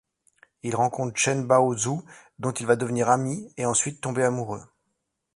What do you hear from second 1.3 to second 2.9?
Bao Zhu dont il va